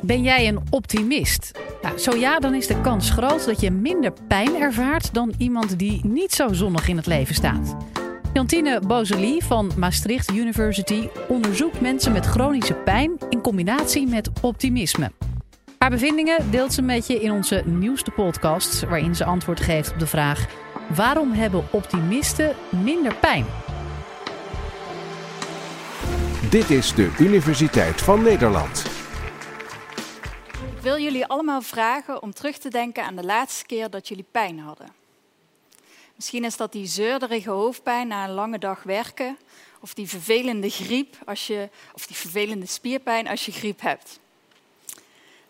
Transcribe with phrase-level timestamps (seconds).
[0.00, 1.58] Ben jij een optimist?
[1.82, 5.78] Nou, zo ja, dan is de kans groot dat je minder pijn ervaart dan iemand
[5.78, 7.76] die niet zo zonnig in het leven staat.
[8.32, 15.12] Jantine Bozelie van Maastricht University onderzoekt mensen met chronische pijn in combinatie met optimisme.
[15.78, 19.98] Haar bevindingen deelt ze met je in onze nieuwste podcast, waarin ze antwoord geeft op
[19.98, 20.46] de vraag:
[20.94, 22.54] waarom hebben optimisten
[22.84, 23.44] minder pijn?
[26.50, 28.97] Dit is de Universiteit van Nederland.
[30.88, 34.58] Wil jullie allemaal vragen om terug te denken aan de laatste keer dat jullie pijn
[34.58, 34.94] hadden.
[36.14, 39.38] Misschien is dat die zeurderige hoofdpijn na een lange dag werken,
[39.80, 44.20] of die vervelende griep als je, of die vervelende spierpijn als je griep hebt.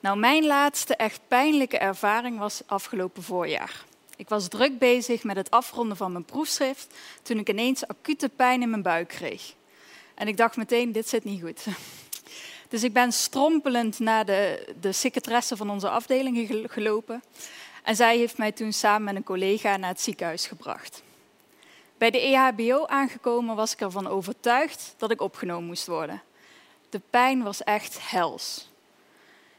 [0.00, 3.84] Nou, mijn laatste echt pijnlijke ervaring was afgelopen voorjaar.
[4.16, 8.62] Ik was druk bezig met het afronden van mijn proefschrift toen ik ineens acute pijn
[8.62, 9.54] in mijn buik kreeg.
[10.14, 11.66] En ik dacht meteen, dit zit niet goed.
[12.68, 17.22] Dus ik ben strompelend naar de, de secretaresse van onze afdeling gelopen.
[17.82, 21.02] En zij heeft mij toen samen met een collega naar het ziekenhuis gebracht.
[21.98, 26.22] Bij de EHBO aangekomen was ik ervan overtuigd dat ik opgenomen moest worden.
[26.90, 28.70] De pijn was echt hels.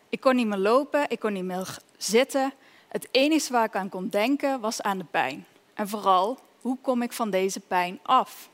[0.10, 2.54] Ik kon niet meer lopen, ik kon niet meer zitten.
[2.88, 5.46] Het enige waar ik aan kon denken was aan de pijn.
[5.74, 8.50] En vooral, hoe kom ik van deze pijn af?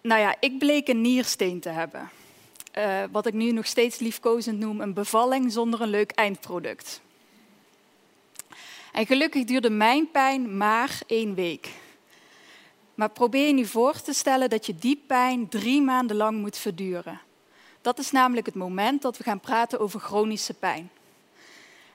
[0.00, 2.10] Nou ja, ik bleek een niersteen te hebben.
[2.78, 7.00] Uh, wat ik nu nog steeds liefkozend noem een bevalling zonder een leuk eindproduct.
[8.92, 11.68] En gelukkig duurde mijn pijn maar één week.
[12.94, 16.56] Maar probeer je nu voor te stellen dat je die pijn drie maanden lang moet
[16.56, 17.20] verduren.
[17.80, 20.90] Dat is namelijk het moment dat we gaan praten over chronische pijn.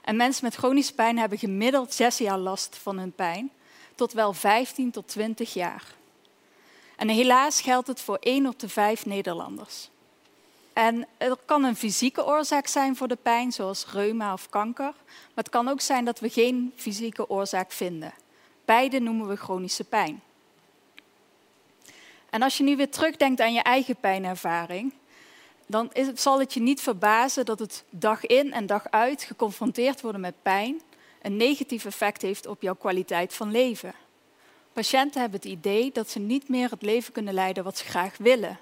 [0.00, 3.50] En mensen met chronische pijn hebben gemiddeld zes jaar last van hun pijn,
[3.94, 5.94] tot wel 15 tot 20 jaar.
[6.96, 9.90] En helaas geldt het voor één op de vijf Nederlanders.
[10.76, 14.84] En er kan een fysieke oorzaak zijn voor de pijn, zoals reuma of kanker.
[14.84, 18.14] Maar het kan ook zijn dat we geen fysieke oorzaak vinden.
[18.64, 20.22] Beide noemen we chronische pijn.
[22.30, 24.92] En als je nu weer terugdenkt aan je eigen pijnervaring,
[25.66, 30.20] dan zal het je niet verbazen dat het dag in en dag uit geconfronteerd worden
[30.20, 30.80] met pijn
[31.22, 33.94] een negatief effect heeft op jouw kwaliteit van leven.
[34.72, 38.16] Patiënten hebben het idee dat ze niet meer het leven kunnen leiden wat ze graag
[38.16, 38.58] willen.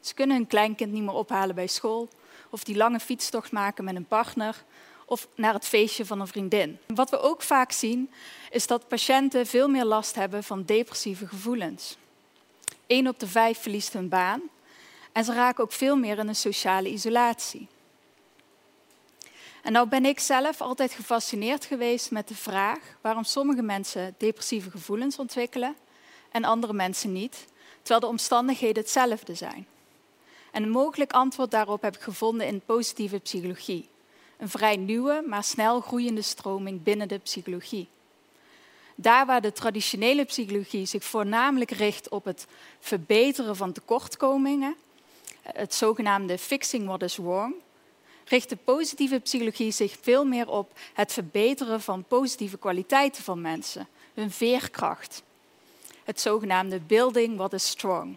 [0.00, 2.08] Ze kunnen hun kleinkind niet meer ophalen bij school,
[2.50, 4.64] of die lange fietstocht maken met een partner,
[5.06, 6.78] of naar het feestje van een vriendin.
[6.86, 8.10] Wat we ook vaak zien,
[8.50, 11.96] is dat patiënten veel meer last hebben van depressieve gevoelens.
[12.86, 14.42] Eén op de vijf verliest hun baan
[15.12, 17.68] en ze raken ook veel meer in een sociale isolatie.
[19.62, 24.70] En nou ben ik zelf altijd gefascineerd geweest met de vraag waarom sommige mensen depressieve
[24.70, 25.76] gevoelens ontwikkelen
[26.30, 27.46] en andere mensen niet,
[27.78, 29.66] terwijl de omstandigheden hetzelfde zijn.
[30.50, 33.88] En een mogelijk antwoord daarop heb ik gevonden in positieve psychologie.
[34.36, 37.88] Een vrij nieuwe, maar snel groeiende stroming binnen de psychologie.
[38.94, 42.46] Daar waar de traditionele psychologie zich voornamelijk richt op het
[42.80, 44.76] verbeteren van tekortkomingen,
[45.42, 47.54] het zogenaamde fixing what is wrong,
[48.24, 53.88] richt de positieve psychologie zich veel meer op het verbeteren van positieve kwaliteiten van mensen,
[54.14, 55.22] hun veerkracht.
[56.04, 58.16] Het zogenaamde building what is strong.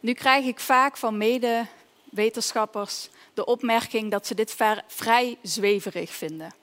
[0.00, 4.56] Nu krijg ik vaak van medewetenschappers de opmerking dat ze dit
[4.86, 6.54] vrij zweverig vinden.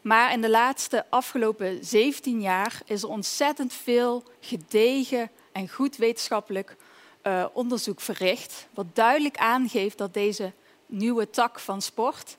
[0.00, 6.76] Maar in de laatste afgelopen 17 jaar is er ontzettend veel gedegen en goed wetenschappelijk
[7.22, 10.52] uh, onderzoek verricht, wat duidelijk aangeeft dat deze
[10.86, 12.36] nieuwe tak van sport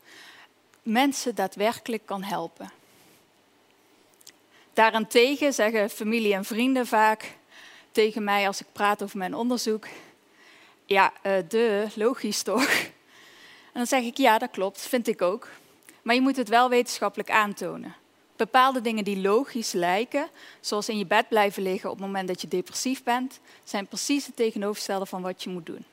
[0.84, 2.72] mensen daadwerkelijk kan helpen.
[4.74, 7.38] Daarentegen zeggen familie en vrienden vaak
[7.98, 9.88] tegen mij als ik praat over mijn onderzoek:
[10.86, 12.70] Ja, uh, de, logisch toch?
[13.74, 15.48] En dan zeg ik: Ja, dat klopt, vind ik ook.
[16.02, 17.96] Maar je moet het wel wetenschappelijk aantonen.
[18.36, 20.28] Bepaalde dingen die logisch lijken,
[20.60, 24.26] zoals in je bed blijven liggen op het moment dat je depressief bent, zijn precies
[24.26, 25.86] het tegenovergestelde van wat je moet doen.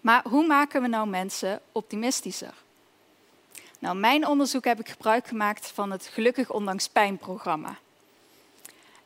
[0.00, 2.54] Maar hoe maken we nou mensen optimistischer?
[3.78, 7.78] Nou, mijn onderzoek heb ik gebruik gemaakt van het Gelukkig Ondanks Pijn-programma.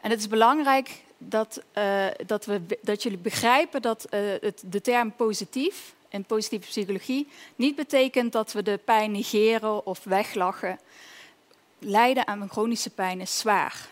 [0.08, 4.81] En het is belangrijk dat, uh, dat, we, dat jullie begrijpen dat uh, het, de
[4.81, 10.78] term positief in positieve psychologie niet betekent dat we de pijn negeren of weglachen.
[11.78, 13.88] Lijden aan chronische pijn is zwaar.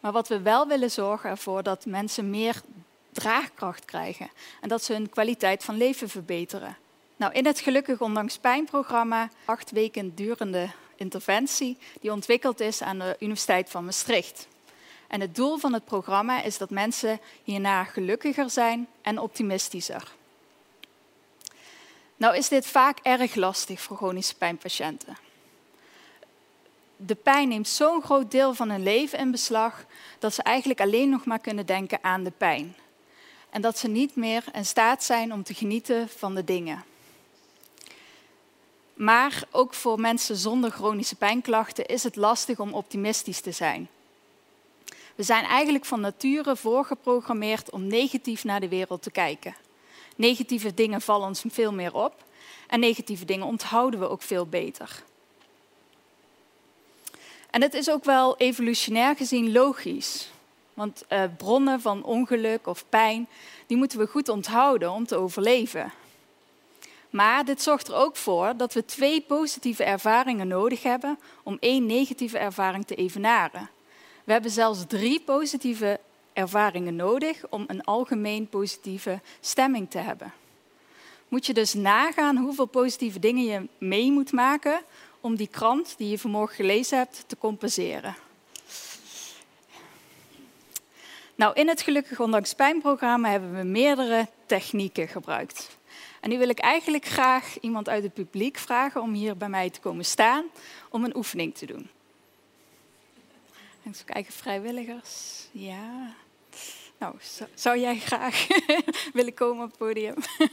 [0.00, 2.62] Maar wat we wel willen zorgen ervoor dat mensen meer
[3.12, 4.30] draagkracht krijgen
[4.60, 6.76] en dat ze hun kwaliteit van leven verbeteren.
[7.16, 13.16] Nou, in het Gelukkig Ondanks Pijn-programma, acht weken durende interventie, die ontwikkeld is aan de
[13.18, 14.50] Universiteit van Maastricht.
[15.12, 20.12] En het doel van het programma is dat mensen hierna gelukkiger zijn en optimistischer.
[22.16, 25.16] Nou is dit vaak erg lastig voor chronische pijnpatiënten.
[26.96, 29.84] De pijn neemt zo'n groot deel van hun leven in beslag
[30.18, 32.76] dat ze eigenlijk alleen nog maar kunnen denken aan de pijn.
[33.50, 36.84] En dat ze niet meer in staat zijn om te genieten van de dingen.
[38.94, 43.88] Maar ook voor mensen zonder chronische pijnklachten is het lastig om optimistisch te zijn.
[45.14, 49.54] We zijn eigenlijk van nature voorgeprogrammeerd om negatief naar de wereld te kijken.
[50.16, 52.24] Negatieve dingen vallen ons veel meer op
[52.66, 55.02] en negatieve dingen onthouden we ook veel beter.
[57.50, 60.30] En het is ook wel evolutionair gezien logisch.
[60.74, 63.28] Want uh, bronnen van ongeluk of pijn,
[63.66, 65.92] die moeten we goed onthouden om te overleven.
[67.10, 71.86] Maar dit zorgt er ook voor dat we twee positieve ervaringen nodig hebben om één
[71.86, 73.70] negatieve ervaring te evenaren.
[74.24, 76.00] We hebben zelfs drie positieve
[76.32, 80.32] ervaringen nodig om een algemeen positieve stemming te hebben.
[81.28, 84.82] Moet je dus nagaan hoeveel positieve dingen je mee moet maken
[85.20, 88.16] om die krant die je vanmorgen gelezen hebt te compenseren.
[91.34, 95.78] Nou, in het Gelukkig Ondanks Pijnprogramma hebben we meerdere technieken gebruikt.
[96.20, 99.70] En nu wil ik eigenlijk graag iemand uit het publiek vragen om hier bij mij
[99.70, 100.44] te komen staan
[100.90, 101.90] om een oefening te doen.
[103.86, 105.46] Even kijken, vrijwilligers.
[105.52, 106.14] Ja.
[106.98, 107.14] Nou,
[107.54, 108.46] zou jij graag
[109.12, 110.14] willen komen op het podium?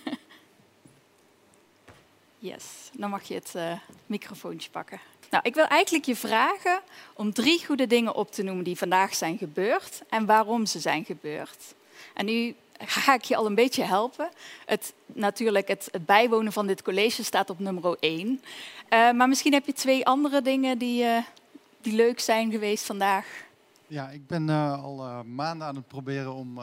[2.39, 3.73] yes, dan mag je het uh,
[4.05, 4.99] microfoontje pakken.
[5.29, 6.81] Nou, ik wil eigenlijk je vragen
[7.13, 11.05] om drie goede dingen op te noemen die vandaag zijn gebeurd en waarom ze zijn
[11.05, 11.73] gebeurd.
[12.13, 14.29] En nu ga ik je al een beetje helpen.
[14.65, 18.27] Het, natuurlijk, het, bijwonen van dit college staat op nummer 1.
[18.27, 21.17] Uh, maar misschien heb je twee andere dingen die, uh,
[21.81, 23.25] die leuk zijn geweest vandaag.
[23.87, 26.59] Ja, ik ben uh, al maanden aan het proberen om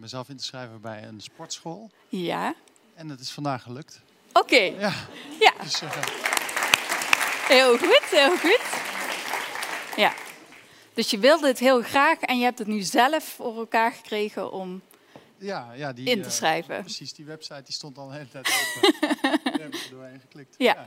[0.00, 1.90] mezelf in te schrijven bij een sportschool.
[2.08, 2.54] Ja.
[2.94, 4.00] En het is vandaag gelukt.
[4.32, 4.38] Oké.
[4.38, 4.74] Okay.
[4.78, 4.92] Ja.
[5.40, 5.52] ja.
[5.62, 5.80] Dus,
[7.48, 8.60] heel goed, heel goed.
[9.96, 10.12] Ja.
[10.94, 14.52] Dus je wilde het heel graag en je hebt het nu zelf voor elkaar gekregen
[14.52, 14.82] om
[15.38, 16.80] ja, ja, die, in te schrijven.
[16.80, 18.94] Precies, die website die stond al een hele tijd open.
[19.20, 20.54] Daar heb ik er doorheen geklikt.
[20.58, 20.74] Ja.
[20.74, 20.86] ja.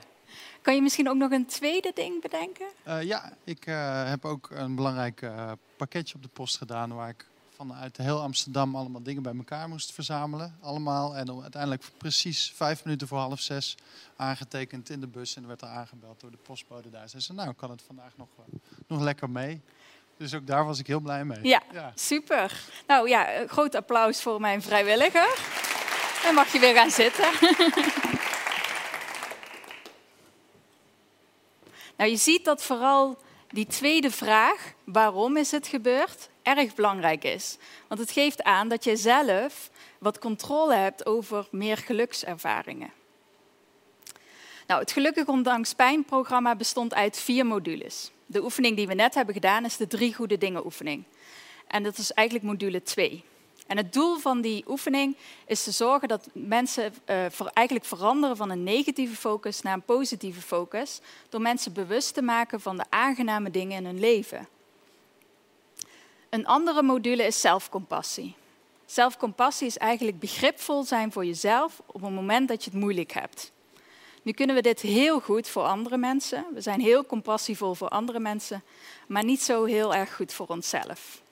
[0.62, 2.68] Kan je misschien ook nog een tweede ding bedenken?
[2.88, 5.32] Uh, ja, ik uh, heb ook een belangrijk
[5.76, 7.26] pakketje op de post gedaan waar ik
[7.56, 10.58] vanuit heel Amsterdam allemaal dingen bij elkaar moest verzamelen.
[10.62, 11.18] Allemaal.
[11.18, 13.76] En uiteindelijk precies vijf minuten voor half zes
[14.16, 15.36] aangetekend in de bus.
[15.36, 17.10] En er werd er aangebeld door de postbode daar.
[17.10, 18.28] Ze zei, nou kan het vandaag nog,
[18.88, 19.62] nog lekker mee.
[20.18, 21.40] Dus ook daar was ik heel blij mee.
[21.42, 22.62] Ja, ja, super.
[22.88, 25.38] Nou ja, groot applaus voor mijn vrijwilliger.
[26.24, 27.30] Dan mag je weer gaan zitten.
[31.98, 33.18] nou, je ziet dat vooral
[33.50, 37.58] die tweede vraag, waarom is het gebeurd, erg belangrijk is.
[37.88, 39.70] Want het geeft aan dat je zelf
[40.00, 42.92] wat controle hebt over meer gelukservaringen.
[44.68, 48.12] Nou, het Gelukkig Ondanks Pijn-programma bestond uit vier modules.
[48.26, 51.04] De oefening die we net hebben gedaan is de drie goede dingen oefening.
[51.68, 53.24] En dat is eigenlijk module 2.
[53.74, 58.38] En het doel van die oefening is te zorgen dat mensen uh, voor eigenlijk veranderen
[58.38, 61.00] van een negatieve focus naar een positieve focus,
[61.30, 64.48] door mensen bewust te maken van de aangename dingen in hun leven.
[66.30, 68.36] Een andere module is zelfcompassie.
[68.86, 73.52] Zelfcompassie is eigenlijk begripvol zijn voor jezelf op het moment dat je het moeilijk hebt.
[74.22, 76.46] Nu kunnen we dit heel goed voor andere mensen.
[76.54, 78.64] We zijn heel compassievol voor andere mensen,
[79.08, 81.23] maar niet zo heel erg goed voor onszelf.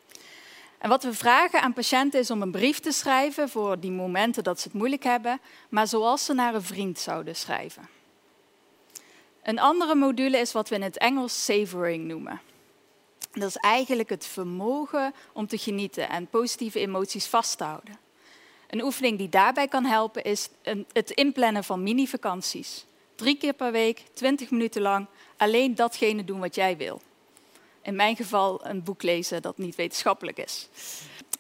[0.82, 4.44] En wat we vragen aan patiënten is om een brief te schrijven voor die momenten
[4.44, 7.90] dat ze het moeilijk hebben, maar zoals ze naar een vriend zouden schrijven.
[9.44, 12.42] Een andere module is wat we in het Engels savoring noemen.
[13.32, 17.98] Dat is eigenlijk het vermogen om te genieten en positieve emoties vast te houden.
[18.70, 20.50] Een oefening die daarbij kan helpen is
[20.92, 22.86] het inplannen van mini-vakanties.
[23.16, 25.08] Drie keer per week, twintig minuten lang,
[25.38, 27.02] alleen datgene doen wat jij wil.
[27.82, 30.68] In mijn geval een boek lezen dat niet wetenschappelijk is.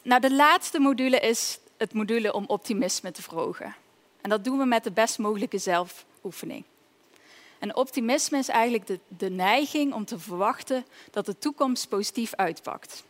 [0.01, 3.75] Nou, de laatste module is het module om optimisme te verhogen.
[4.21, 6.63] En dat doen we met de best mogelijke zelfoefening.
[7.59, 13.03] En optimisme is eigenlijk de, de neiging om te verwachten dat de toekomst positief uitpakt.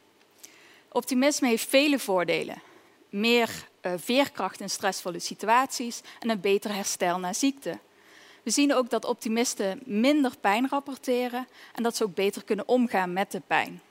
[0.92, 2.62] Optimisme heeft vele voordelen.
[3.10, 7.80] Meer uh, veerkracht in stressvolle situaties en een beter herstel na ziekte.
[8.44, 13.14] We zien ook dat optimisten minder pijn rapporteren en dat ze ook beter kunnen omgaan
[13.14, 13.82] met de pijn.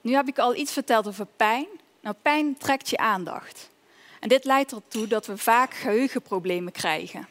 [0.00, 1.66] Nu heb ik al iets verteld over pijn.
[2.00, 3.70] Nou, pijn trekt je aandacht.
[4.20, 7.28] En dit leidt ertoe dat we vaak geheugenproblemen krijgen.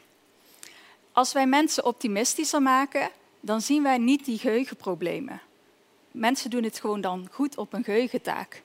[1.12, 5.40] Als wij mensen optimistischer maken, dan zien wij niet die geheugenproblemen.
[6.10, 8.62] Mensen doen het gewoon dan goed op een geheugentaak.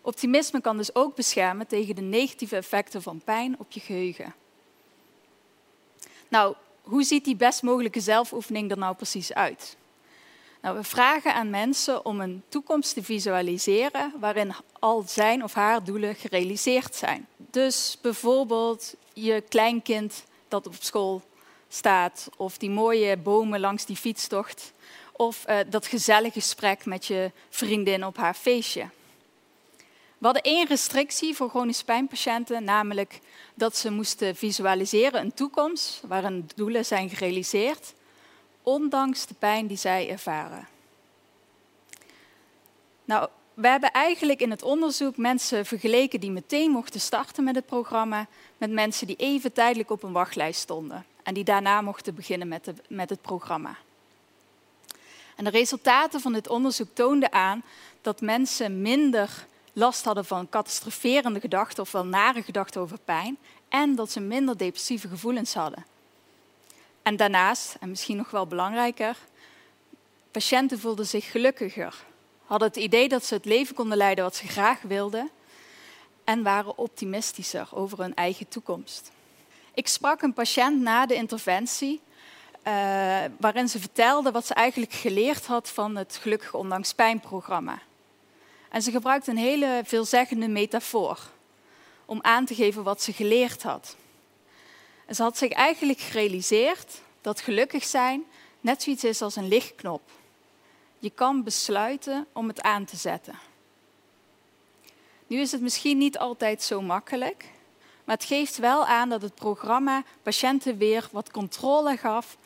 [0.00, 4.34] Optimisme kan dus ook beschermen tegen de negatieve effecten van pijn op je geheugen.
[6.28, 9.76] Nou, hoe ziet die best mogelijke zelfoefening er nou precies uit?
[10.60, 15.84] Nou, we vragen aan mensen om een toekomst te visualiseren waarin al zijn of haar
[15.84, 17.26] doelen gerealiseerd zijn.
[17.36, 21.22] Dus bijvoorbeeld je kleinkind dat op school
[21.68, 24.72] staat, of die mooie bomen langs die fietstocht,
[25.12, 28.88] of uh, dat gezellige gesprek met je vriendin op haar feestje.
[30.18, 33.20] We hadden één restrictie voor chronische pijnpatiënten, namelijk
[33.54, 37.94] dat ze moesten visualiseren een toekomst waarin doelen zijn gerealiseerd,
[38.62, 40.68] ondanks de pijn die zij ervaren.
[43.04, 47.66] Nou, we hebben eigenlijk in het onderzoek mensen vergeleken die meteen mochten starten met het
[47.66, 48.26] programma,
[48.58, 52.64] met mensen die even tijdelijk op een wachtlijst stonden en die daarna mochten beginnen met,
[52.64, 53.76] de, met het programma.
[55.36, 57.62] En de resultaten van dit onderzoek toonden aan
[58.02, 63.38] dat mensen minder last hadden van catastroferende gedachten of wel nare gedachten over pijn
[63.68, 65.84] en dat ze minder depressieve gevoelens hadden.
[67.02, 69.16] En daarnaast, en misschien nog wel belangrijker,
[70.30, 72.04] patiënten voelden zich gelukkiger,
[72.46, 75.30] hadden het idee dat ze het leven konden leiden wat ze graag wilden
[76.24, 79.10] en waren optimistischer over hun eigen toekomst.
[79.74, 82.00] Ik sprak een patiënt na de interventie,
[82.66, 87.78] uh, waarin ze vertelde wat ze eigenlijk geleerd had van het Gelukkig Ondanks Pijn-programma.
[88.74, 91.18] En ze gebruikte een hele veelzeggende metafoor
[92.04, 93.96] om aan te geven wat ze geleerd had.
[95.10, 98.24] Ze had zich eigenlijk gerealiseerd dat gelukkig zijn
[98.60, 100.02] net zoiets is als een lichtknop.
[100.98, 103.38] Je kan besluiten om het aan te zetten.
[105.26, 107.44] Nu is het misschien niet altijd zo makkelijk,
[108.04, 112.36] maar het geeft wel aan dat het programma patiënten weer wat controle gaf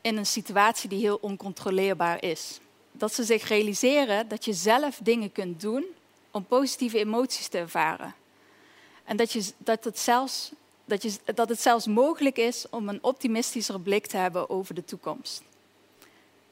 [0.00, 2.60] in een situatie die heel oncontroleerbaar is.
[2.98, 5.84] Dat ze zich realiseren dat je zelf dingen kunt doen
[6.30, 8.14] om positieve emoties te ervaren.
[9.04, 10.52] En dat, je, dat, het zelfs,
[10.84, 14.84] dat, je, dat het zelfs mogelijk is om een optimistischer blik te hebben over de
[14.84, 15.42] toekomst.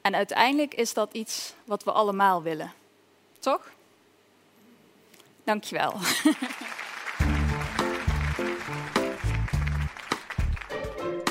[0.01, 2.73] En uiteindelijk is dat iets wat we allemaal willen.
[3.39, 3.71] Toch?
[5.43, 5.93] Dankjewel.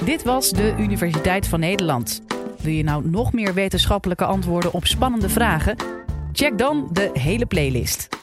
[0.04, 2.22] Dit was de Universiteit van Nederland.
[2.66, 5.76] Wil je nou nog meer wetenschappelijke antwoorden op spannende vragen?
[6.32, 8.15] Check dan de hele playlist.